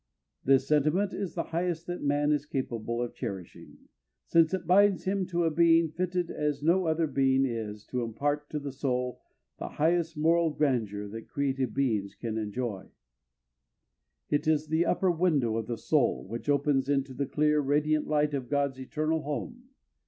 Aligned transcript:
This 0.43 0.67
sentiment 0.67 1.13
is 1.13 1.35
the 1.35 1.43
highest 1.53 1.85
that 1.85 2.01
man 2.01 2.31
is 2.31 2.47
capable 2.47 3.03
of 3.03 3.13
cherishing, 3.13 3.77
since 4.25 4.51
it 4.51 4.65
binds 4.65 5.03
him 5.03 5.27
to 5.27 5.43
a 5.43 5.51
being 5.51 5.89
fitted 5.91 6.31
as 6.31 6.63
no 6.63 6.87
other 6.87 7.05
being 7.05 7.45
is 7.45 7.85
to 7.85 8.01
impart 8.01 8.49
to 8.49 8.57
the 8.57 8.71
soul 8.71 9.21
the 9.59 9.69
highest 9.77 10.17
moral 10.17 10.49
grandeur 10.49 11.07
that 11.09 11.27
created 11.29 11.75
beings 11.75 12.15
can 12.15 12.39
enjoy. 12.39 12.89
It 14.31 14.47
is 14.47 14.69
the 14.69 14.87
upper 14.87 15.11
window 15.11 15.55
of 15.57 15.67
the 15.67 15.77
soul, 15.77 16.25
which 16.27 16.49
opens 16.49 16.89
into 16.89 17.13
the 17.13 17.27
clear, 17.27 17.59
radiant 17.61 18.07
light 18.07 18.33
of 18.33 18.49
God's 18.49 18.79
eternal 18.79 19.21
home. 19.21 19.65